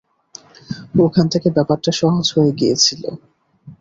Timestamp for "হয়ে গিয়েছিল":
2.35-3.03